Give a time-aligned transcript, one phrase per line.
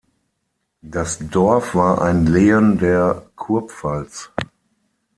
[0.81, 4.31] Das Dorf war ein Lehen der Kurpfalz.